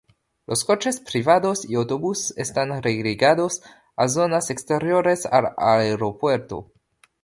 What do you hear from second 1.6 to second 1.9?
y